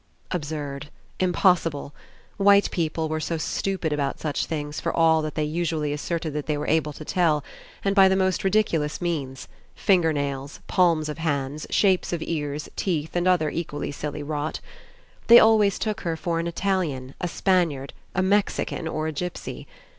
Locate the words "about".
3.93-4.19